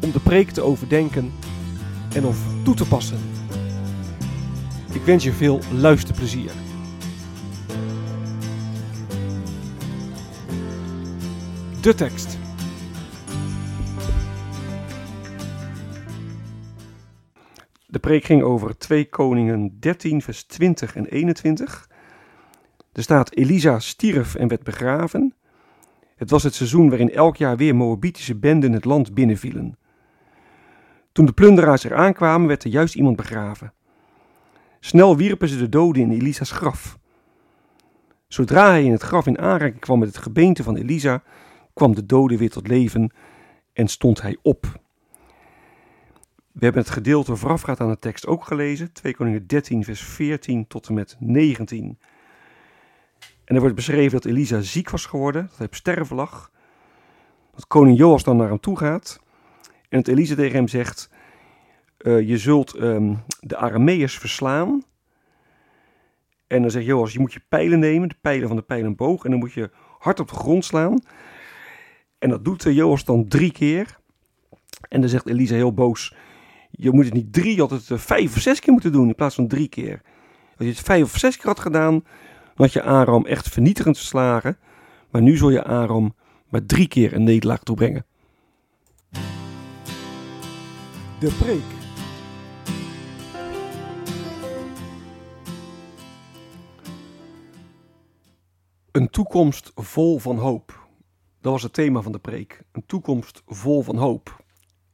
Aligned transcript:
om 0.00 0.12
de 0.12 0.20
preek 0.20 0.50
te 0.50 0.62
overdenken 0.62 1.32
en 2.14 2.24
of 2.24 2.38
toe 2.64 2.74
te 2.74 2.88
passen. 2.88 3.18
Ik 4.92 5.02
wens 5.02 5.24
je 5.24 5.32
veel 5.32 5.60
luisterplezier. 5.72 6.50
De 11.80 11.94
tekst. 11.94 12.38
De 17.86 17.98
preek 17.98 18.24
ging 18.24 18.42
over 18.42 18.78
2 18.78 19.08
Koningen 19.08 19.76
13, 19.80 20.22
vers 20.22 20.42
20 20.42 20.96
en 20.96 21.06
21. 21.06 21.88
Er 22.92 23.02
staat: 23.02 23.34
Elisa 23.34 23.78
stierf 23.78 24.34
en 24.34 24.48
werd 24.48 24.62
begraven. 24.62 25.34
Het 26.16 26.30
was 26.30 26.42
het 26.42 26.54
seizoen 26.54 26.88
waarin 26.88 27.12
elk 27.12 27.36
jaar 27.36 27.56
weer 27.56 27.74
Moabitische 27.74 28.34
benden 28.34 28.72
het 28.72 28.84
land 28.84 29.14
binnenvielen. 29.14 29.78
Toen 31.18 31.26
de 31.26 31.32
plunderaars 31.32 31.84
er 31.84 31.94
aankwamen, 31.94 32.48
werd 32.48 32.64
er 32.64 32.70
juist 32.70 32.94
iemand 32.94 33.16
begraven. 33.16 33.72
Snel 34.80 35.16
wierpen 35.16 35.48
ze 35.48 35.58
de 35.58 35.68
doden 35.68 36.02
in 36.02 36.10
Elisa's 36.10 36.50
graf. 36.50 36.98
Zodra 38.28 38.68
hij 38.68 38.84
in 38.84 38.92
het 38.92 39.02
graf 39.02 39.26
in 39.26 39.38
aanraking 39.38 39.80
kwam 39.80 39.98
met 39.98 40.08
het 40.08 40.18
gebeente 40.18 40.62
van 40.62 40.76
Elisa, 40.76 41.22
kwam 41.74 41.94
de 41.94 42.06
dode 42.06 42.36
weer 42.36 42.50
tot 42.50 42.68
leven 42.68 43.12
en 43.72 43.88
stond 43.88 44.22
hij 44.22 44.36
op. 44.42 44.80
We 46.52 46.64
hebben 46.64 46.82
het 46.82 46.90
gedeelte 46.90 47.36
voorafgaand 47.36 47.80
aan 47.80 47.90
de 47.90 47.98
tekst 47.98 48.26
ook 48.26 48.44
gelezen, 48.44 48.92
2 48.92 49.14
Koningen 49.14 49.46
13, 49.46 49.84
vers 49.84 50.02
14 50.02 50.66
tot 50.66 50.88
en 50.88 50.94
met 50.94 51.16
19. 51.18 51.98
En 53.44 53.54
er 53.54 53.60
wordt 53.60 53.76
beschreven 53.76 54.20
dat 54.20 54.24
Elisa 54.24 54.60
ziek 54.60 54.90
was 54.90 55.06
geworden, 55.06 55.46
dat 55.48 55.56
hij 55.56 55.66
op 55.66 55.74
sterven 55.74 56.16
lag. 56.16 56.50
Dat 57.54 57.66
koning 57.66 57.98
Joas 57.98 58.22
dan 58.24 58.36
naar 58.36 58.48
hem 58.48 58.60
toe 58.60 58.78
gaat. 58.78 59.26
En 59.88 59.98
dat 59.98 60.08
Elisa 60.08 60.34
tegen 60.34 60.56
hem 60.56 60.68
zegt: 60.68 61.10
uh, 61.98 62.28
Je 62.28 62.38
zult 62.38 62.80
um, 62.80 63.22
de 63.40 63.56
Arameërs 63.56 64.18
verslaan. 64.18 64.82
En 66.46 66.62
dan 66.62 66.70
zegt 66.70 66.86
Joas: 66.86 67.12
Je 67.12 67.18
moet 67.18 67.32
je 67.32 67.42
pijlen 67.48 67.78
nemen, 67.78 68.08
de 68.08 68.16
pijlen 68.20 68.48
van 68.48 68.56
de 68.56 68.62
pijlenboog. 68.62 69.24
En 69.24 69.30
dan 69.30 69.38
moet 69.38 69.52
je 69.52 69.70
hard 69.98 70.20
op 70.20 70.28
de 70.28 70.34
grond 70.34 70.64
slaan. 70.64 71.00
En 72.18 72.28
dat 72.28 72.44
doet 72.44 72.62
Joas 72.62 73.04
dan 73.04 73.28
drie 73.28 73.52
keer. 73.52 73.98
En 74.88 75.00
dan 75.00 75.10
zegt 75.10 75.26
Elisa 75.28 75.54
heel 75.54 75.74
boos: 75.74 76.14
Je 76.70 76.90
moet 76.90 77.04
het 77.04 77.14
niet 77.14 77.32
drie, 77.32 77.54
je 77.54 77.60
had 77.60 77.70
het 77.70 77.86
vijf 77.86 78.36
of 78.36 78.42
zes 78.42 78.60
keer 78.60 78.72
moeten 78.72 78.92
doen 78.92 79.08
in 79.08 79.14
plaats 79.14 79.34
van 79.34 79.48
drie 79.48 79.68
keer. 79.68 80.00
Als 80.56 80.66
je 80.66 80.72
het 80.72 80.82
vijf 80.82 81.02
of 81.02 81.18
zes 81.18 81.36
keer 81.36 81.46
had 81.46 81.60
gedaan, 81.60 81.92
dan 81.92 82.66
had 82.66 82.72
je 82.72 82.82
Aram 82.82 83.26
echt 83.26 83.48
vernietigend 83.48 83.96
verslagen. 83.96 84.58
Maar 85.10 85.22
nu 85.22 85.36
zul 85.36 85.50
je 85.50 85.64
Aram 85.64 86.14
maar 86.48 86.66
drie 86.66 86.88
keer 86.88 87.12
een 87.12 87.24
nederlaag 87.24 87.62
toebrengen. 87.62 88.06
De 91.18 91.36
preek. 91.38 91.62
Een 98.92 99.10
toekomst 99.10 99.72
vol 99.74 100.18
van 100.18 100.36
hoop. 100.36 100.88
Dat 101.40 101.52
was 101.52 101.62
het 101.62 101.72
thema 101.72 102.00
van 102.00 102.12
de 102.12 102.18
preek. 102.18 102.62
Een 102.72 102.86
toekomst 102.86 103.42
vol 103.46 103.82
van 103.82 103.96
hoop. 103.96 104.44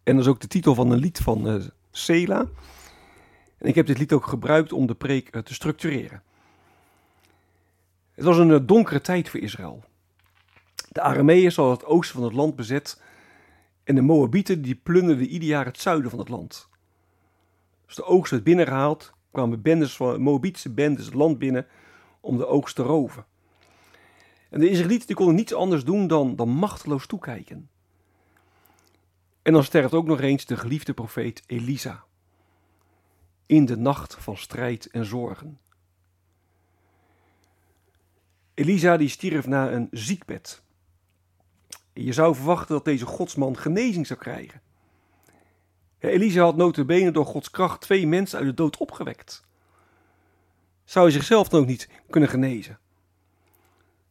En 0.02 0.16
dat 0.16 0.24
is 0.24 0.30
ook 0.30 0.40
de 0.40 0.46
titel 0.46 0.74
van 0.74 0.90
een 0.90 0.98
lied 0.98 1.18
van 1.18 1.48
uh, 1.48 1.64
Sela. 1.90 2.46
En 3.58 3.68
ik 3.68 3.74
heb 3.74 3.86
dit 3.86 3.98
lied 3.98 4.12
ook 4.12 4.26
gebruikt 4.26 4.72
om 4.72 4.86
de 4.86 4.94
preek 4.94 5.36
uh, 5.36 5.42
te 5.42 5.54
structureren. 5.54 6.22
Het 8.14 8.24
was 8.24 8.38
een 8.38 8.50
uh, 8.50 8.58
donkere 8.62 9.00
tijd 9.00 9.28
voor 9.28 9.40
Israël. 9.40 9.84
De 10.88 11.00
Arameërs 11.00 11.56
hadden 11.56 11.74
het 11.74 11.86
oosten 11.86 12.16
van 12.16 12.24
het 12.24 12.34
land 12.34 12.56
bezet 12.56 13.02
en 13.84 13.94
de 13.94 14.00
Moabieten 14.00 14.62
die 14.62 14.74
plunderden 14.74 15.26
ieder 15.26 15.48
jaar 15.48 15.64
het 15.64 15.80
zuiden 15.80 16.10
van 16.10 16.18
het 16.18 16.28
land. 16.28 16.68
Als 17.86 17.94
de 17.94 18.04
oogst 18.04 18.30
werd 18.30 18.44
binnengehaald, 18.44 19.12
kwamen 19.30 19.62
bendes 19.62 19.96
van 19.96 20.20
Moabitische 20.20 20.70
bendes 20.70 21.04
het 21.04 21.14
land 21.14 21.38
binnen 21.38 21.66
om 22.20 22.36
de 22.36 22.46
oogst 22.46 22.74
te 22.74 22.82
roven. 22.82 23.26
En 24.50 24.60
de 24.60 24.68
Israëlieten 24.68 25.06
die 25.06 25.16
konden 25.16 25.34
niets 25.34 25.54
anders 25.54 25.84
doen 25.84 26.06
dan, 26.06 26.36
dan 26.36 26.48
machteloos 26.48 27.06
toekijken. 27.06 27.68
En 29.42 29.52
dan 29.52 29.64
sterft 29.64 29.94
ook 29.94 30.06
nog 30.06 30.20
eens 30.20 30.46
de 30.46 30.56
geliefde 30.56 30.94
profeet 30.94 31.42
Elisa. 31.46 32.04
In 33.46 33.64
de 33.64 33.76
nacht 33.76 34.14
van 34.14 34.36
strijd 34.36 34.86
en 34.86 35.04
zorgen. 35.04 35.58
Elisa 38.54 38.96
die 38.96 39.08
stierf 39.08 39.46
na 39.46 39.72
een 39.72 39.88
ziekbed. 39.90 40.63
Je 41.94 42.12
zou 42.12 42.34
verwachten 42.34 42.74
dat 42.74 42.84
deze 42.84 43.06
godsman 43.06 43.56
genezing 43.56 44.06
zou 44.06 44.18
krijgen. 44.18 44.60
Elisa 45.98 46.42
had 46.42 46.56
notabene 46.56 47.10
door 47.10 47.26
Gods 47.26 47.50
kracht 47.50 47.80
twee 47.80 48.06
mensen 48.06 48.38
uit 48.38 48.46
de 48.46 48.54
dood 48.54 48.76
opgewekt. 48.76 49.44
Zou 50.84 51.04
hij 51.04 51.14
zichzelf 51.14 51.48
dan 51.48 51.60
ook 51.60 51.66
niet 51.66 51.88
kunnen 52.10 52.28
genezen? 52.28 52.78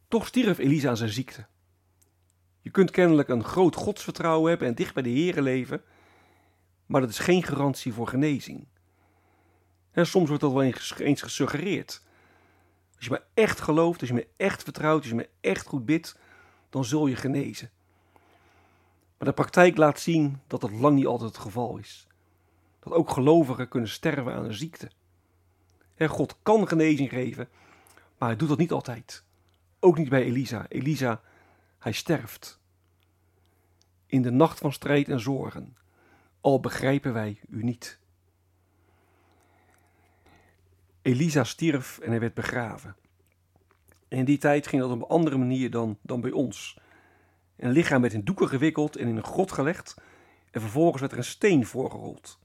Toch 0.07 0.27
stierf 0.27 0.57
Elisa 0.57 0.89
aan 0.89 0.97
zijn 0.97 1.09
ziekte. 1.09 1.45
Je 2.61 2.69
kunt 2.69 2.91
kennelijk 2.91 3.29
een 3.29 3.43
groot 3.43 3.75
godsvertrouwen 3.75 4.49
hebben 4.49 4.67
en 4.67 4.75
dicht 4.75 4.93
bij 4.93 5.03
de 5.03 5.09
Here 5.09 5.41
leven, 5.41 5.81
maar 6.85 7.01
dat 7.01 7.09
is 7.09 7.19
geen 7.19 7.43
garantie 7.43 7.93
voor 7.93 8.07
genezing. 8.07 8.67
soms 9.93 10.27
wordt 10.27 10.43
dat 10.43 10.51
wel 10.51 10.61
eens 10.97 11.22
gesuggereerd. 11.22 12.01
Als 12.95 13.05
je 13.05 13.11
me 13.11 13.22
echt 13.33 13.61
gelooft, 13.61 13.99
als 13.99 14.09
je 14.09 14.16
me 14.16 14.27
echt 14.38 14.63
vertrouwt, 14.63 14.99
als 14.99 15.09
je 15.09 15.16
me 15.16 15.29
echt 15.41 15.67
goed 15.67 15.85
bidt, 15.85 16.17
dan 16.73 16.85
zul 16.85 17.07
je 17.07 17.16
genezen. 17.16 17.69
Maar 19.17 19.28
de 19.28 19.34
praktijk 19.34 19.78
laat 19.78 20.00
zien 20.00 20.41
dat 20.47 20.61
dat 20.61 20.72
lang 20.72 20.95
niet 20.95 21.06
altijd 21.06 21.29
het 21.29 21.41
geval 21.41 21.78
is. 21.78 22.07
Dat 22.79 22.94
ook 22.94 23.09
gelovigen 23.09 23.67
kunnen 23.67 23.89
sterven 23.89 24.34
aan 24.34 24.45
een 24.45 24.53
ziekte. 24.53 24.91
God 25.97 26.35
kan 26.41 26.67
genezing 26.67 27.09
geven, 27.09 27.50
maar 28.17 28.29
hij 28.29 28.38
doet 28.38 28.50
dat 28.50 28.57
niet 28.57 28.72
altijd. 28.72 29.23
Ook 29.79 29.97
niet 29.97 30.09
bij 30.09 30.23
Elisa. 30.23 30.66
Elisa, 30.69 31.22
hij 31.79 31.91
sterft. 31.91 32.59
In 34.05 34.22
de 34.22 34.31
nacht 34.31 34.59
van 34.59 34.73
strijd 34.73 35.09
en 35.09 35.20
zorgen, 35.20 35.78
al 36.41 36.59
begrijpen 36.59 37.14
wij 37.14 37.40
u 37.49 37.64
niet. 37.64 37.99
Elisa 41.02 41.43
stierf 41.43 41.99
en 41.99 42.09
hij 42.09 42.20
werd 42.20 42.34
begraven. 42.34 42.96
En 44.13 44.19
in 44.19 44.25
die 44.25 44.37
tijd 44.37 44.67
ging 44.67 44.81
dat 44.81 44.91
op 44.91 45.01
een 45.01 45.07
andere 45.07 45.37
manier 45.37 45.69
dan, 45.69 45.97
dan 46.01 46.21
bij 46.21 46.31
ons. 46.31 46.77
Een 47.57 47.71
lichaam 47.71 48.01
werd 48.01 48.13
in 48.13 48.23
doeken 48.23 48.47
gewikkeld 48.47 48.95
en 48.95 49.07
in 49.07 49.15
een 49.15 49.23
grot 49.23 49.51
gelegd. 49.51 50.01
En 50.51 50.61
vervolgens 50.61 50.99
werd 50.99 51.11
er 51.11 51.17
een 51.17 51.23
steen 51.23 51.65
voorgerold. 51.65 52.39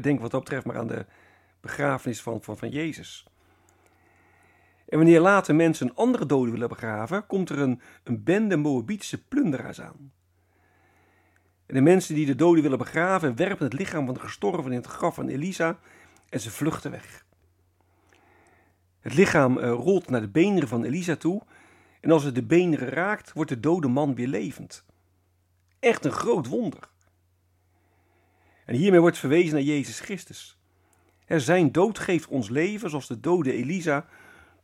Denk 0.00 0.20
wat 0.20 0.30
dat 0.30 0.40
betreft 0.40 0.66
maar 0.66 0.78
aan 0.78 0.86
de 0.86 1.06
begrafenis 1.60 2.22
van, 2.22 2.42
van, 2.42 2.58
van 2.58 2.68
Jezus. 2.68 3.26
En 4.88 4.98
wanneer 4.98 5.20
later 5.20 5.54
mensen 5.54 5.86
een 5.86 5.94
andere 5.94 6.26
dode 6.26 6.50
willen 6.50 6.68
begraven, 6.68 7.26
komt 7.26 7.50
er 7.50 7.58
een, 7.58 7.80
een 8.04 8.22
bende 8.22 8.56
Moabitische 8.56 9.24
plunderaars 9.24 9.80
aan. 9.80 10.12
En 11.66 11.74
de 11.74 11.80
mensen 11.80 12.14
die 12.14 12.26
de 12.26 12.34
dode 12.34 12.62
willen 12.62 12.78
begraven, 12.78 13.36
werpen 13.36 13.64
het 13.64 13.78
lichaam 13.78 14.04
van 14.04 14.14
de 14.14 14.20
gestorven 14.20 14.72
in 14.72 14.78
het 14.78 14.86
graf 14.86 15.14
van 15.14 15.28
Elisa 15.28 15.78
en 16.28 16.40
ze 16.40 16.50
vluchten 16.50 16.90
weg. 16.90 17.26
Het 19.08 19.16
lichaam 19.16 19.58
uh, 19.58 19.70
rolt 19.70 20.10
naar 20.10 20.20
de 20.20 20.28
beenderen 20.28 20.68
van 20.68 20.84
Elisa 20.84 21.16
toe 21.16 21.42
en 22.00 22.10
als 22.10 22.22
het 22.22 22.34
de 22.34 22.42
beenderen 22.42 22.88
raakt, 22.88 23.32
wordt 23.32 23.50
de 23.50 23.60
dode 23.60 23.88
man 23.88 24.14
weer 24.14 24.26
levend. 24.26 24.84
Echt 25.78 26.04
een 26.04 26.12
groot 26.12 26.46
wonder. 26.46 26.88
En 28.64 28.74
hiermee 28.74 29.00
wordt 29.00 29.18
verwezen 29.18 29.54
naar 29.54 29.62
Jezus 29.62 30.00
Christus. 30.00 30.58
zijn 31.26 31.72
dood 31.72 31.98
geeft 31.98 32.28
ons 32.28 32.48
leven 32.48 32.90
zoals 32.90 33.06
de 33.06 33.20
dode 33.20 33.52
Elisa 33.52 34.06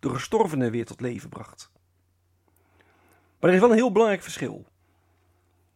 de 0.00 0.08
gestorvene 0.08 0.70
weer 0.70 0.84
tot 0.84 1.00
leven 1.00 1.28
bracht. 1.28 1.70
Maar 3.40 3.50
er 3.50 3.54
is 3.54 3.60
wel 3.60 3.70
een 3.70 3.76
heel 3.76 3.92
belangrijk 3.92 4.22
verschil. 4.22 4.66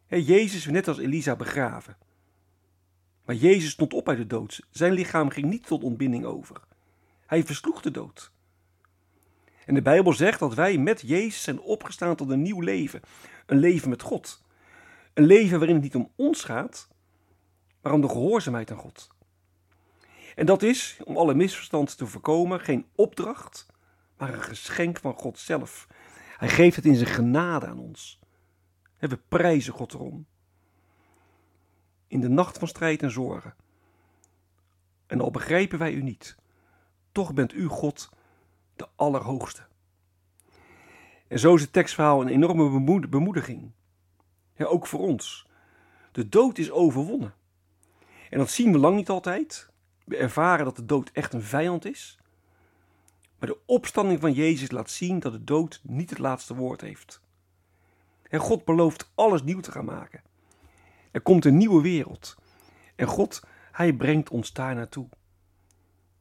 Jezus 0.07 0.63
werd 0.63 0.75
net 0.75 0.87
als 0.87 0.97
Elisa 0.97 1.35
begraven. 1.35 1.97
Maar 3.25 3.35
Jezus 3.35 3.71
stond 3.71 3.93
op 3.93 4.09
uit 4.09 4.17
de 4.17 4.27
dood. 4.27 4.67
Zijn 4.69 4.93
lichaam 4.93 5.29
ging 5.29 5.45
niet 5.45 5.65
tot 5.65 5.83
ontbinding 5.83 6.25
over. 6.25 6.61
Hij 7.25 7.43
versloeg 7.43 7.81
de 7.81 7.91
dood. 7.91 8.31
En 9.69 9.75
de 9.75 9.81
Bijbel 9.81 10.13
zegt 10.13 10.39
dat 10.39 10.53
wij 10.53 10.77
met 10.77 11.01
Jezus 11.01 11.43
zijn 11.43 11.59
opgestaan 11.59 12.15
tot 12.15 12.29
een 12.29 12.41
nieuw 12.41 12.59
leven. 12.59 13.01
Een 13.45 13.57
leven 13.57 13.89
met 13.89 14.01
God. 14.01 14.43
Een 15.13 15.23
leven 15.23 15.57
waarin 15.57 15.75
het 15.75 15.83
niet 15.83 15.95
om 15.95 16.11
ons 16.15 16.43
gaat, 16.43 16.87
maar 17.81 17.93
om 17.93 18.01
de 18.01 18.09
gehoorzaamheid 18.09 18.71
aan 18.71 18.77
God. 18.77 19.09
En 20.35 20.45
dat 20.45 20.63
is, 20.63 20.99
om 21.03 21.17
alle 21.17 21.33
misverstand 21.33 21.97
te 21.97 22.07
voorkomen, 22.07 22.59
geen 22.59 22.85
opdracht, 22.95 23.65
maar 24.17 24.33
een 24.33 24.41
geschenk 24.41 24.99
van 24.99 25.13
God 25.13 25.39
zelf. 25.39 25.87
Hij 26.37 26.49
geeft 26.49 26.75
het 26.75 26.85
in 26.85 26.95
zijn 26.95 27.09
genade 27.09 27.67
aan 27.67 27.79
ons. 27.79 28.19
We 28.97 29.17
prijzen 29.17 29.73
God 29.73 29.93
erom. 29.93 30.25
In 32.07 32.19
de 32.19 32.29
nacht 32.29 32.57
van 32.57 32.67
strijd 32.67 33.01
en 33.01 33.11
zorgen. 33.11 33.55
En 35.07 35.21
al 35.21 35.31
begrijpen 35.31 35.79
wij 35.79 35.93
u 35.93 36.01
niet, 36.01 36.35
toch 37.11 37.33
bent 37.33 37.53
u 37.53 37.65
God 37.65 38.09
de 38.79 38.87
Allerhoogste. 38.95 39.61
En 41.27 41.39
zo 41.39 41.55
is 41.55 41.61
het 41.61 41.73
tekstverhaal 41.73 42.21
een 42.21 42.27
enorme 42.27 43.07
bemoediging. 43.09 43.71
Ja, 44.55 44.65
ook 44.65 44.87
voor 44.87 44.99
ons. 44.99 45.47
De 46.11 46.29
dood 46.29 46.57
is 46.57 46.71
overwonnen. 46.71 47.33
En 48.29 48.37
dat 48.37 48.49
zien 48.49 48.71
we 48.71 48.77
lang 48.77 48.95
niet 48.95 49.09
altijd. 49.09 49.69
We 50.05 50.17
ervaren 50.17 50.65
dat 50.65 50.75
de 50.75 50.85
dood 50.85 51.09
echt 51.13 51.33
een 51.33 51.41
vijand 51.41 51.85
is. 51.85 52.19
Maar 53.39 53.49
de 53.49 53.57
opstanding 53.65 54.19
van 54.19 54.33
Jezus 54.33 54.71
laat 54.71 54.89
zien 54.89 55.19
dat 55.19 55.31
de 55.31 55.43
dood 55.43 55.79
niet 55.83 56.09
het 56.09 56.19
laatste 56.19 56.55
woord 56.55 56.81
heeft. 56.81 57.21
En 58.29 58.39
God 58.39 58.65
belooft 58.65 59.11
alles 59.15 59.43
nieuw 59.43 59.59
te 59.59 59.71
gaan 59.71 59.85
maken. 59.85 60.21
Er 61.11 61.21
komt 61.21 61.45
een 61.45 61.57
nieuwe 61.57 61.81
wereld. 61.81 62.37
En 62.95 63.07
God, 63.07 63.43
Hij 63.71 63.93
brengt 63.93 64.29
ons 64.29 64.53
daar 64.53 64.75
naartoe. 64.75 65.07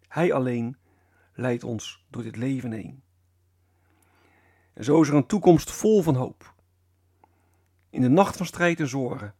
Hij 0.08 0.32
alleen 0.32 0.76
leidt 1.38 1.64
ons 1.64 2.04
door 2.10 2.22
dit 2.22 2.36
leven 2.36 2.72
heen. 2.72 3.02
En 4.74 4.84
zo 4.84 5.00
is 5.02 5.08
er 5.08 5.14
een 5.14 5.26
toekomst 5.26 5.70
vol 5.70 6.02
van 6.02 6.14
hoop. 6.14 6.54
In 7.90 8.00
de 8.00 8.08
nacht 8.08 8.36
van 8.36 8.46
strijd 8.46 8.80
en 8.80 8.88
zorgen. 8.88 9.34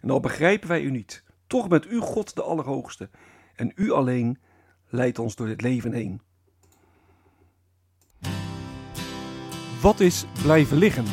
En 0.00 0.10
al 0.10 0.20
begrijpen 0.20 0.68
wij 0.68 0.82
u 0.82 0.90
niet, 0.90 1.24
toch 1.46 1.68
bent 1.68 1.86
u 1.86 1.98
God 1.98 2.34
de 2.34 2.42
Allerhoogste. 2.42 3.10
En 3.54 3.72
u 3.74 3.90
alleen 3.90 4.38
leidt 4.86 5.18
ons 5.18 5.36
door 5.36 5.46
dit 5.46 5.62
leven 5.62 5.92
heen. 5.92 6.20
Wat 9.82 10.00
is 10.00 10.24
blijven 10.42 10.76
liggen? 10.76 11.04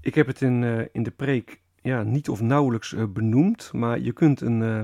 Ik 0.00 0.14
heb 0.14 0.26
het 0.26 0.42
in, 0.42 0.62
uh, 0.62 0.84
in 0.92 1.02
de 1.02 1.10
preek 1.10 1.62
ja, 1.84 2.02
niet 2.02 2.28
of 2.28 2.40
nauwelijks 2.40 2.92
uh, 2.92 3.04
benoemd, 3.08 3.70
maar 3.72 4.00
je 4.00 4.12
kunt 4.12 4.40
een, 4.40 4.60
uh, 4.60 4.82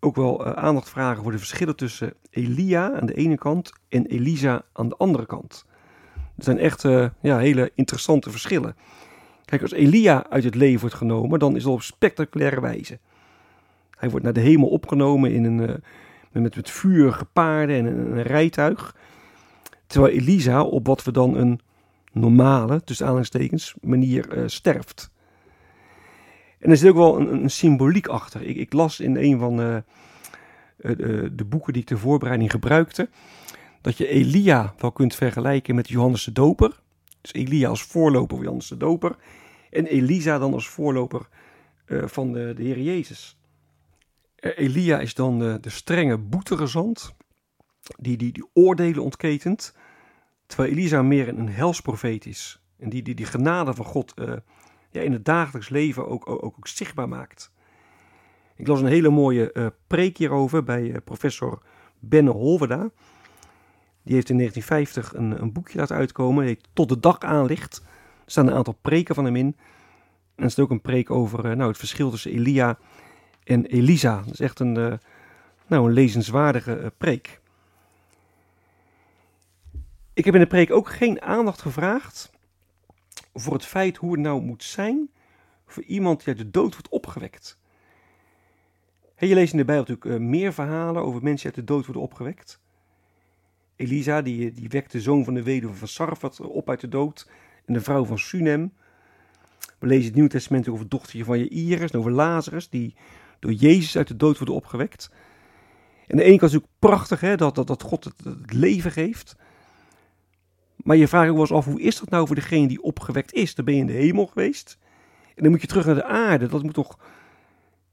ook 0.00 0.16
wel 0.16 0.44
aandacht 0.54 0.88
vragen 0.88 1.22
voor 1.22 1.32
de 1.32 1.38
verschillen 1.38 1.76
tussen 1.76 2.14
Elia 2.30 2.92
aan 2.92 3.06
de 3.06 3.14
ene 3.14 3.38
kant 3.38 3.72
en 3.88 4.06
Elisa 4.06 4.62
aan 4.72 4.88
de 4.88 4.96
andere 4.96 5.26
kant. 5.26 5.66
Er 6.36 6.44
zijn 6.44 6.58
echt 6.58 6.82
ja, 7.20 7.38
hele 7.38 7.72
interessante 7.74 8.30
verschillen. 8.30 8.76
Kijk, 9.44 9.62
als 9.62 9.72
Elia 9.72 10.26
uit 10.28 10.44
het 10.44 10.54
leven 10.54 10.80
wordt 10.80 10.94
genomen, 10.94 11.38
dan 11.38 11.56
is 11.56 11.62
dat 11.62 11.72
op 11.72 11.82
spectaculaire 11.82 12.60
wijze. 12.60 12.98
Hij 13.90 14.10
wordt 14.10 14.24
naar 14.24 14.34
de 14.34 14.40
hemel 14.40 14.68
opgenomen 14.68 15.32
in 15.32 15.44
een, 15.44 15.82
met, 16.32 16.56
met 16.56 16.70
vurige 16.70 17.24
paarden 17.24 17.76
en 17.76 17.86
een, 17.86 18.22
rijtuig. 18.22 18.96
Terwijl 19.86 20.14
Elisa 20.14 20.62
op 20.62 20.86
wat 20.86 21.04
we 21.04 21.12
dan 21.12 21.36
een 21.36 21.60
normale, 22.12 22.84
tussen 22.84 23.04
aanhalingstekens, 23.04 23.74
manier 23.80 24.42
sterft. 24.46 25.12
En 26.64 26.70
er 26.70 26.76
zit 26.76 26.90
ook 26.90 26.96
wel 26.96 27.20
een, 27.20 27.32
een 27.32 27.50
symboliek 27.50 28.06
achter. 28.06 28.42
Ik, 28.42 28.56
ik, 28.56 28.72
las 28.72 29.00
in 29.00 29.16
een 29.16 29.38
van 29.38 29.60
uh, 29.60 29.76
de 31.32 31.44
boeken 31.48 31.72
die 31.72 31.82
ik 31.82 31.88
ter 31.88 31.98
voorbereiding 31.98 32.50
gebruikte, 32.50 33.08
dat 33.80 33.96
je 33.96 34.06
Elia 34.06 34.74
wel 34.78 34.92
kunt 34.92 35.14
vergelijken 35.14 35.74
met 35.74 35.88
Johannes 35.88 36.24
de 36.24 36.32
Doper. 36.32 36.80
Dus 37.20 37.32
Elia 37.32 37.68
als 37.68 37.82
voorloper 37.82 38.36
van 38.36 38.44
Johannes 38.44 38.68
de 38.68 38.76
Doper. 38.76 39.16
En 39.70 39.86
Elisa 39.86 40.38
dan 40.38 40.52
als 40.52 40.68
voorloper 40.68 41.28
van 41.86 42.32
de, 42.32 42.52
de 42.56 42.62
Heer 42.62 42.80
Jezus. 42.80 43.36
Eh, 44.36 44.58
Elia 44.58 44.98
is 45.00 45.14
dan 45.14 45.38
de, 45.38 45.58
de 45.60 45.70
strenge 45.70 46.18
boetegezant, 46.18 47.14
die, 47.98 48.16
die 48.16 48.32
die 48.32 48.48
oordelen 48.52 49.02
ontketent, 49.02 49.74
terwijl 50.46 50.72
Elisa 50.72 51.02
meer 51.02 51.28
een, 51.28 51.48
helsprofeet 51.48 52.26
is. 52.26 52.60
En 52.78 52.88
die 52.88 53.02
die, 53.02 53.14
die 53.14 53.26
genade 53.26 53.74
van 53.74 53.84
God 53.84 54.14
ja, 54.94 55.00
in 55.00 55.12
het 55.12 55.24
dagelijks 55.24 55.68
leven 55.68 56.08
ook, 56.08 56.28
ook, 56.28 56.44
ook, 56.44 56.68
zichtbaar 56.68 57.08
maakt. 57.08 57.52
Ik 58.56 58.66
las 58.66 58.80
een 58.80 58.86
hele 58.86 59.08
mooie 59.08 59.50
uh, 59.54 59.66
preek 59.86 60.16
hierover 60.16 60.64
bij 60.64 60.82
uh, 60.82 60.96
professor 61.04 61.62
Benne 61.98 62.30
Holverda. 62.30 62.90
Die 64.02 64.14
heeft 64.14 64.30
in 64.30 64.36
1950 64.36 65.14
een, 65.14 65.42
een 65.42 65.52
boekje 65.52 65.78
laten 65.78 65.96
uitkomen, 65.96 66.46
die 66.46 66.58
Tot 66.72 66.88
de 66.88 67.00
dag 67.00 67.18
aanlicht. 67.18 67.76
Er 68.24 68.30
staan 68.30 68.46
een 68.46 68.54
aantal 68.54 68.78
preken 68.80 69.14
van 69.14 69.24
hem 69.24 69.36
in. 69.36 69.56
En 70.34 70.44
er 70.44 70.50
staat 70.50 70.64
ook 70.64 70.70
een 70.70 70.80
preek 70.80 71.10
over 71.10 71.56
nou, 71.56 71.68
het 71.68 71.78
verschil 71.78 72.10
tussen 72.10 72.30
Elia 72.30 72.78
en 73.44 73.66
Elisa. 73.66 74.16
Dat 74.16 74.32
is 74.32 74.40
echt 74.40 74.60
een, 74.60 74.72
nou, 75.66 75.86
een 75.86 75.92
lezenswaardige 75.92 76.92
preek. 76.98 77.40
Ik 80.12 80.24
heb 80.24 80.34
in 80.34 80.40
de 80.40 80.46
preek 80.46 80.72
ook 80.72 80.88
geen 80.88 81.22
aandacht 81.22 81.60
gevraagd 81.60 82.33
voor 83.34 83.52
het 83.52 83.66
feit 83.66 83.96
hoe 83.96 84.12
het 84.12 84.20
nou 84.20 84.42
moet 84.42 84.64
zijn 84.64 85.10
voor 85.66 85.82
iemand 85.82 86.18
die 86.18 86.28
uit 86.28 86.38
de 86.38 86.50
dood 86.50 86.72
wordt 86.72 86.88
opgewekt. 86.88 87.58
je 89.18 89.34
leest 89.34 89.52
in 89.52 89.58
de 89.58 89.64
Bijbel 89.64 89.84
natuurlijk 89.88 90.22
uh, 90.22 90.28
meer 90.28 90.52
verhalen 90.52 91.02
over 91.02 91.22
mensen 91.22 91.48
die 91.48 91.56
uit 91.56 91.66
de 91.66 91.74
dood 91.74 91.84
worden 91.84 92.02
opgewekt. 92.02 92.60
Elisa, 93.76 94.22
die, 94.22 94.52
die 94.52 94.68
wekt 94.68 94.92
de 94.92 95.00
zoon 95.00 95.24
van 95.24 95.34
de 95.34 95.42
weduwe 95.42 95.74
van 95.74 95.88
Sarfat 95.88 96.40
op 96.40 96.70
uit 96.70 96.80
de 96.80 96.88
dood. 96.88 97.30
En 97.64 97.74
de 97.74 97.80
vrouw 97.80 98.04
van 98.04 98.18
Sunem. 98.18 98.72
We 99.78 99.86
lezen 99.86 100.04
het 100.04 100.14
Nieuwe 100.14 100.30
Testament 100.30 100.68
over 100.68 100.80
het 100.80 100.90
dochtertje 100.90 101.24
van 101.24 101.44
Jairus 101.44 101.90
en 101.90 101.98
over 101.98 102.12
Lazarus, 102.12 102.68
die 102.68 102.94
door 103.38 103.52
Jezus 103.52 103.96
uit 103.96 104.08
de 104.08 104.16
dood 104.16 104.36
worden 104.36 104.54
opgewekt. 104.54 105.10
En 106.06 106.16
de 106.16 106.22
ene 106.22 106.38
kant 106.38 106.50
is 106.50 106.58
ook 106.58 106.68
prachtig 106.78 107.20
hè, 107.20 107.36
dat, 107.36 107.54
dat, 107.54 107.66
dat 107.66 107.82
God 107.82 108.04
het, 108.04 108.24
het, 108.24 108.52
leven 108.52 108.90
geeft. 108.90 109.36
Maar 110.84 110.96
je 110.96 111.08
vraagt 111.08 111.28
ook 111.28 111.32
wel 111.32 111.40
eens 111.40 111.52
af, 111.52 111.64
hoe 111.64 111.80
is 111.80 111.98
dat 111.98 112.10
nou 112.10 112.26
voor 112.26 112.34
degene 112.34 112.68
die 112.68 112.82
opgewekt 112.82 113.32
is? 113.32 113.54
Dan 113.54 113.64
ben 113.64 113.74
je 113.74 113.80
in 113.80 113.86
de 113.86 113.92
hemel 113.92 114.26
geweest. 114.26 114.78
En 115.34 115.42
dan 115.42 115.50
moet 115.50 115.60
je 115.60 115.66
terug 115.66 115.86
naar 115.86 115.94
de 115.94 116.04
aarde. 116.04 116.46
Dat 116.46 116.62
moet 116.62 116.74
toch 116.74 116.98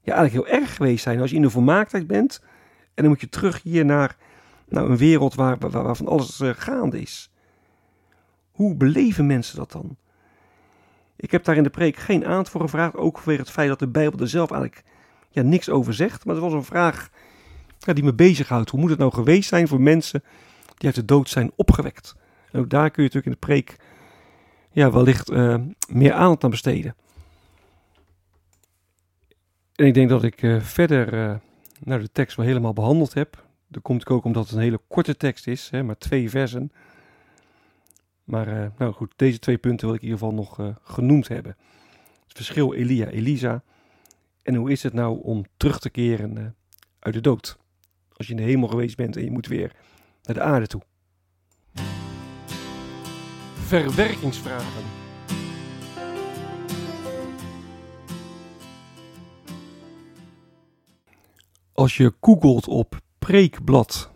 ja, 0.01 0.13
eigenlijk 0.13 0.47
heel 0.47 0.59
erg 0.59 0.75
geweest 0.75 1.03
zijn 1.03 1.19
als 1.19 1.29
je 1.29 1.35
in 1.35 1.41
de 1.41 1.49
volmaaktheid 1.49 2.07
bent. 2.07 2.39
En 2.93 3.03
dan 3.03 3.07
moet 3.07 3.21
je 3.21 3.29
terug 3.29 3.63
hier 3.63 3.85
naar 3.85 4.17
nou, 4.67 4.89
een 4.89 4.97
wereld 4.97 5.35
waar, 5.35 5.57
waar, 5.57 5.83
waarvan 5.83 6.07
alles 6.07 6.39
uh, 6.39 6.49
gaande 6.55 7.01
is. 7.01 7.31
Hoe 8.51 8.75
beleven 8.75 9.25
mensen 9.25 9.57
dat 9.57 9.71
dan? 9.71 9.97
Ik 11.15 11.31
heb 11.31 11.43
daar 11.43 11.57
in 11.57 11.63
de 11.63 11.69
preek 11.69 11.95
geen 11.95 12.25
aandacht 12.25 12.49
voor 12.49 12.61
gevraagd, 12.61 12.95
ook 12.95 13.17
vanwege 13.17 13.41
het 13.41 13.51
feit 13.51 13.67
dat 13.67 13.79
de 13.79 13.87
Bijbel 13.87 14.19
er 14.19 14.27
zelf 14.27 14.51
eigenlijk 14.51 14.83
ja, 15.29 15.41
niks 15.41 15.69
over 15.69 15.93
zegt. 15.93 16.25
Maar 16.25 16.35
het 16.35 16.43
was 16.43 16.53
een 16.53 16.63
vraag 16.63 17.09
ja, 17.77 17.93
die 17.93 18.03
me 18.03 18.13
bezighoudt. 18.13 18.69
Hoe 18.69 18.79
moet 18.79 18.89
het 18.89 18.99
nou 18.99 19.11
geweest 19.11 19.49
zijn 19.49 19.67
voor 19.67 19.81
mensen 19.81 20.23
die 20.77 20.85
uit 20.85 20.95
de 20.95 21.05
dood 21.05 21.29
zijn 21.29 21.51
opgewekt? 21.55 22.15
En 22.51 22.59
ook 22.59 22.69
daar 22.69 22.91
kun 22.91 23.03
je 23.03 23.09
natuurlijk 23.13 23.25
in 23.25 23.31
de 23.31 23.37
preek 23.37 23.75
ja, 24.71 24.91
wellicht 24.91 25.31
uh, 25.31 25.55
meer 25.89 26.13
aandacht 26.13 26.43
aan 26.43 26.49
besteden. 26.49 26.95
En 29.75 29.85
ik 29.85 29.93
denk 29.93 30.09
dat 30.09 30.23
ik 30.23 30.41
uh, 30.41 30.61
verder 30.61 31.13
uh, 31.13 31.35
nou, 31.79 32.01
de 32.01 32.11
tekst 32.11 32.37
wel 32.37 32.45
helemaal 32.45 32.73
behandeld 32.73 33.13
heb. 33.13 33.45
Dat 33.67 33.81
komt 33.81 34.07
ook 34.07 34.23
omdat 34.23 34.43
het 34.43 34.53
een 34.53 34.61
hele 34.61 34.81
korte 34.87 35.17
tekst 35.17 35.47
is, 35.47 35.69
hè, 35.69 35.83
maar 35.83 35.97
twee 35.97 36.29
versen. 36.29 36.71
Maar 38.23 38.71
nou 38.77 38.93
goed, 38.93 39.13
deze 39.15 39.39
twee 39.39 39.57
punten 39.57 39.87
wil 39.87 39.95
ik 39.95 40.01
in 40.01 40.07
ieder 40.07 40.19
geval 40.19 40.35
nog 40.35 40.75
genoemd 40.83 41.27
hebben. 41.27 41.55
Het 42.27 42.35
verschil 42.35 42.73
Elia-Elisa 42.73 43.63
en 44.41 44.55
hoe 44.55 44.71
is 44.71 44.83
het 44.83 44.93
nou 44.93 45.23
om 45.23 45.45
terug 45.57 45.79
te 45.79 45.89
keren 45.89 46.55
uit 46.99 47.13
de 47.13 47.21
dood? 47.21 47.57
Als 48.13 48.27
je 48.27 48.33
in 48.33 48.39
de 48.39 48.49
hemel 48.49 48.67
geweest 48.67 48.97
bent 48.97 49.15
en 49.15 49.23
je 49.23 49.31
moet 49.31 49.47
weer 49.47 49.75
naar 50.23 50.35
de 50.35 50.41
aarde 50.41 50.67
toe. 50.67 50.81
Verwerkingsvragen. 53.71 54.83
Als 61.73 61.97
je 61.97 62.13
googelt 62.21 62.67
op 62.67 62.99
preekblad 63.19 64.11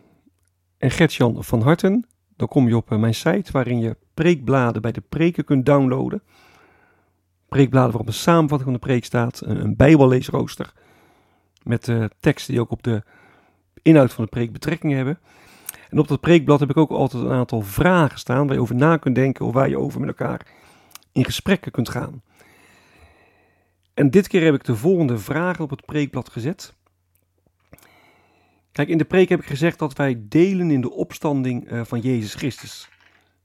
en 0.78 0.92
Gertjan 0.92 1.44
van 1.44 1.62
Harten, 1.62 2.08
dan 2.36 2.48
kom 2.48 2.68
je 2.68 2.76
op 2.76 2.90
mijn 2.90 3.14
site 3.14 3.52
waarin 3.52 3.80
je 3.80 3.98
preekbladen 4.14 4.82
bij 4.82 4.92
de 4.92 5.04
preken 5.10 5.44
kunt 5.44 5.66
downloaden. 5.66 6.24
Preekbladen 7.48 7.90
waarop 7.90 8.08
een 8.08 8.14
samenvatting 8.14 8.70
van 8.70 8.80
de 8.80 8.88
preek 8.88 9.06
staat, 9.06 9.42
een, 9.46 9.76
bijbelleesrooster 9.76 10.74
met 11.64 11.88
uh, 11.88 12.06
teksten 12.20 12.54
die 12.54 12.62
ook 12.62 12.72
op 12.72 12.84
de 12.84 13.04
inhoud 13.82 14.14
van 14.14 14.24
de 14.24 14.30
preek 14.30 14.52
betrekking 14.52 14.94
hebben. 14.94 15.20
En 15.96 16.02
op 16.02 16.08
dat 16.08 16.20
preekblad 16.20 16.60
heb 16.60 16.70
ik 16.70 16.78
ook 16.78 16.90
altijd 16.90 17.24
een 17.24 17.32
aantal 17.32 17.62
vragen 17.62 18.20
staan 18.20 18.48
waar 18.48 18.56
je 18.56 18.62
over 18.62 18.76
na 18.76 18.98
kunt 18.98 19.16
denken 19.16 19.46
of 19.46 19.54
waar 19.54 19.70
je 19.70 19.80
over 19.80 20.00
met 20.00 20.10
elkaar 20.10 20.48
in 21.12 21.26
gesprekken 21.26 21.72
kunt 21.72 21.90
gaan. 21.90 22.22
En 23.94 24.10
dit 24.10 24.28
keer 24.28 24.44
heb 24.44 24.54
ik 24.54 24.64
de 24.64 24.76
volgende 24.76 25.18
vragen 25.18 25.64
op 25.64 25.70
het 25.70 25.86
preekblad 25.86 26.30
gezet. 26.30 26.74
Kijk, 28.72 28.88
in 28.88 28.98
de 28.98 29.06
preek 29.06 29.30
heb 29.30 29.40
ik 29.40 29.46
gezegd 29.46 29.80
dat 29.80 29.94
wij 29.94 30.18
delen 30.20 30.72
in 30.72 30.82
de 30.82 30.92
opstanding 30.92 31.72
uh, 31.72 31.82
van 31.84 32.00
Jezus 32.00 32.34
Christus. 32.34 32.90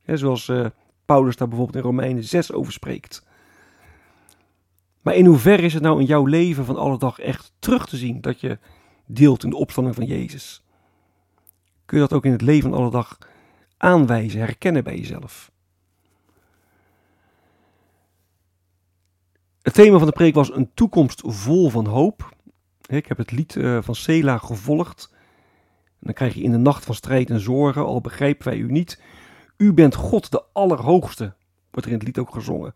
zoals 0.04 0.48
uh, 0.48 0.66
Paulus 1.04 1.36
daar 1.36 1.48
bijvoorbeeld 1.48 1.78
in 1.78 1.90
Romeinen 1.90 2.24
6 2.24 2.52
over 2.52 2.72
spreekt. 2.72 3.26
Maar 5.00 5.14
in 5.14 5.26
hoeverre 5.26 5.62
is 5.62 5.74
het 5.74 5.82
nou 5.82 6.00
in 6.00 6.06
jouw 6.06 6.24
leven 6.24 6.64
van 6.64 6.76
alle 6.76 6.98
dag 6.98 7.18
echt 7.18 7.52
terug 7.58 7.86
te 7.86 7.96
zien 7.96 8.20
dat 8.20 8.40
je 8.40 8.58
deelt 9.06 9.44
in 9.44 9.50
de 9.50 9.56
opstanding 9.56 9.96
van 9.96 10.06
Jezus? 10.06 10.62
Kun 11.90 12.00
je 12.00 12.08
dat 12.08 12.16
ook 12.16 12.24
in 12.24 12.32
het 12.32 12.42
leven 12.42 12.70
van 12.70 12.78
alle 12.78 12.90
dag 12.90 13.18
aanwijzen, 13.76 14.40
herkennen 14.40 14.84
bij 14.84 14.96
jezelf? 14.96 15.50
Het 19.62 19.74
thema 19.74 19.98
van 19.98 20.06
de 20.06 20.12
preek 20.12 20.34
was 20.34 20.54
een 20.54 20.70
toekomst 20.74 21.22
vol 21.24 21.70
van 21.70 21.86
hoop. 21.86 22.36
Ik 22.86 23.06
heb 23.06 23.18
het 23.18 23.30
lied 23.30 23.54
uh, 23.54 23.82
van 23.82 23.94
Sela 23.94 24.38
gevolgd. 24.38 25.08
En 25.84 25.98
dan 26.00 26.14
krijg 26.14 26.34
je 26.34 26.42
in 26.42 26.50
de 26.50 26.56
nacht 26.56 26.84
van 26.84 26.94
strijd 26.94 27.30
en 27.30 27.40
zorgen, 27.40 27.84
al 27.84 28.00
begrijpen 28.00 28.48
wij 28.48 28.56
u 28.56 28.70
niet. 28.70 29.02
U 29.56 29.72
bent 29.72 29.94
God 29.94 30.30
de 30.30 30.44
Allerhoogste, 30.52 31.34
wordt 31.70 31.86
er 31.86 31.92
in 31.92 31.98
het 31.98 32.06
lied 32.06 32.18
ook 32.18 32.32
gezongen. 32.32 32.74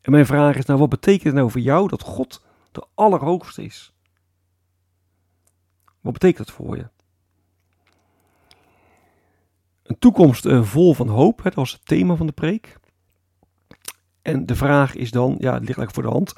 En 0.00 0.10
mijn 0.10 0.26
vraag 0.26 0.56
is 0.56 0.64
nou, 0.64 0.78
wat 0.78 0.88
betekent 0.88 1.24
het 1.24 1.34
nou 1.34 1.50
voor 1.50 1.60
jou 1.60 1.88
dat 1.88 2.02
God 2.02 2.44
de 2.72 2.86
Allerhoogste 2.94 3.64
is? 3.64 3.94
Wat 6.00 6.12
betekent 6.12 6.46
dat 6.46 6.56
voor 6.56 6.76
je? 6.76 6.94
Een 9.86 9.98
toekomst 9.98 10.44
uh, 10.44 10.62
vol 10.64 10.94
van 10.94 11.08
hoop, 11.08 11.42
dat 11.42 11.54
was 11.54 11.72
het 11.72 11.86
thema 11.86 12.14
van 12.14 12.26
de 12.26 12.32
preek. 12.32 12.78
En 14.22 14.46
de 14.46 14.56
vraag 14.56 14.94
is 14.94 15.10
dan, 15.10 15.36
ja, 15.38 15.52
het 15.52 15.64
ligt 15.64 15.78
eigenlijk 15.78 15.92
voor 15.92 16.02
de 16.02 16.08
hand. 16.08 16.34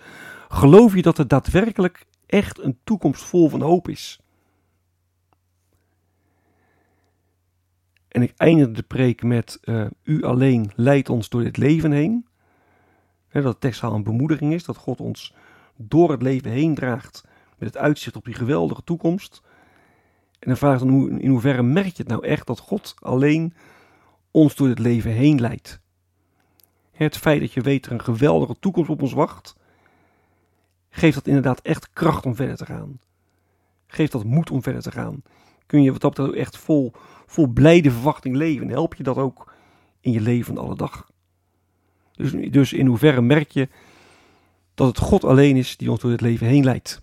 Geloof 0.49 0.95
je 0.95 1.03
dat 1.03 1.19
er 1.19 1.29
daadwerkelijk 1.29 2.07
echt 2.27 2.59
een 2.59 2.79
toekomst 2.85 3.23
vol 3.23 3.49
van 3.49 3.63
hoop 3.63 3.89
is? 3.89 4.21
En 8.09 8.23
ik 8.23 8.33
eindigde 8.37 8.73
de 8.73 8.83
preek 8.83 9.23
met: 9.23 9.59
uh, 9.65 9.87
U 10.03 10.23
alleen 10.25 10.71
leidt 10.75 11.09
ons 11.09 11.29
door 11.29 11.43
dit 11.43 11.57
leven 11.57 11.93
heen. 11.93 12.27
He, 13.29 13.43
dat 13.43 13.53
de 13.53 13.59
teksthaal 13.59 13.95
een 13.95 14.03
bemoediging 14.03 14.53
is, 14.53 14.65
dat 14.65 14.77
God 14.77 15.01
ons 15.01 15.35
door 15.77 16.11
het 16.11 16.23
leven 16.23 16.51
heen 16.51 16.75
draagt 16.75 17.25
met 17.59 17.69
het 17.69 17.77
uitzicht 17.77 18.17
op 18.17 18.25
die 18.25 18.35
geweldige 18.35 18.85
toekomst. 18.85 19.43
En 20.39 20.49
dan 20.49 20.57
vraagt 20.57 20.81
dan 20.81 20.89
hoe, 20.89 21.21
in 21.21 21.31
hoeverre 21.31 21.63
merk 21.63 21.97
je 21.97 22.03
het 22.03 22.09
nou 22.09 22.27
echt 22.27 22.47
dat 22.47 22.59
God 22.59 22.95
alleen 22.99 23.55
ons 24.31 24.55
door 24.55 24.69
het 24.69 24.79
leven 24.79 25.11
heen 25.11 25.41
leidt. 25.41 25.81
Het 26.91 27.17
feit 27.17 27.41
dat 27.41 27.53
je 27.53 27.61
weet 27.61 27.87
er 27.87 27.93
een 27.93 28.03
geweldige 28.03 28.57
toekomst 28.61 28.91
op 28.91 29.03
ons 29.03 29.13
wacht, 29.13 29.57
geeft 30.91 31.15
dat 31.15 31.27
inderdaad 31.27 31.61
echt 31.61 31.91
kracht 31.93 32.27
om 32.27 32.35
verder 32.35 32.57
te 32.57 32.67
gaan. 32.67 33.01
Geeft 33.87 34.13
dat 34.13 34.25
moed 34.25 34.51
om 34.51 34.63
verder 34.63 34.83
te 34.83 34.91
gaan. 34.91 35.23
Kun 35.67 35.83
je 35.83 35.93
wat 35.93 36.01
dat 36.01 36.15
betreft 36.15 36.39
echt 36.39 36.57
vol, 36.57 36.93
vol 37.27 37.47
blijde 37.47 37.91
verwachting 37.91 38.37
leven. 38.37 38.69
help 38.69 38.95
je 38.95 39.03
dat 39.03 39.17
ook 39.17 39.53
in 40.01 40.13
je 40.13 40.21
leven 40.21 40.55
van 40.55 40.65
alle 40.65 40.77
dag. 40.77 41.11
Dus, 42.13 42.33
dus 42.51 42.73
in 42.73 42.87
hoeverre 42.87 43.23
merk 43.23 43.51
je 43.51 43.69
dat 44.75 44.87
het 44.87 44.99
God 44.99 45.25
alleen 45.25 45.57
is 45.57 45.77
die 45.77 45.91
ons 45.91 46.01
door 46.01 46.11
het 46.11 46.21
leven 46.21 46.47
heen 46.47 46.65
leidt. 46.65 47.03